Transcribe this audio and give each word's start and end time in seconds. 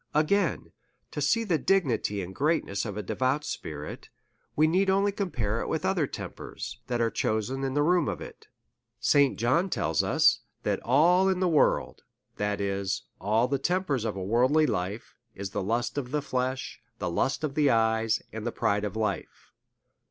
Again: 0.15 0.71
To 1.11 1.21
see 1.21 1.43
the 1.43 1.59
dignity 1.59 2.23
and 2.23 2.33
greatness 2.33 2.85
of 2.85 2.97
a 2.97 3.03
devout 3.03 3.43
spirit, 3.43 4.09
we 4.55 4.65
need 4.65 4.89
only 4.89 5.11
compare 5.11 5.61
it 5.61 5.67
with 5.67 5.85
other 5.85 6.07
tempers 6.07 6.79
that 6.87 6.99
are 6.99 7.11
chosen 7.11 7.63
in 7.63 7.75
the 7.75 7.83
room 7.83 8.07
of 8.09 8.19
it. 8.19 8.47
St. 8.99 9.37
John 9.37 9.69
tells 9.69 10.01
us^ 10.01 10.39
DEVOUT 10.63 10.79
AND 10.79 10.83
HOLY 10.87 11.03
LIFE. 11.03 11.03
349 11.03 11.03
that 11.03 11.03
all 11.03 11.29
in 11.29 11.39
the 11.39 11.55
world 11.55 12.03
(that 12.37 12.59
is, 12.59 13.03
all 13.19 13.47
the 13.47 13.59
tempers 13.59 14.03
of 14.03 14.15
a 14.15 14.23
worldly 14.23 14.65
life) 14.65 15.13
is 15.35 15.51
the 15.51 15.61
lust 15.61 15.99
of 15.99 16.09
the 16.09 16.23
flesh, 16.23 16.81
the 16.97 17.11
lust 17.11 17.43
of 17.43 17.53
the 17.53 17.69
eyes, 17.69 18.23
and 18.33 18.43
the 18.47 18.51
pride 18.51 18.83
of 18.83 18.95
life. 18.95 19.51